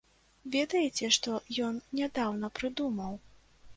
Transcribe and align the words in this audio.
Ведаеце, 0.55 1.09
што 1.17 1.35
ён 1.67 1.75
нядаўна 1.99 2.47
прыдумаў? 2.61 3.13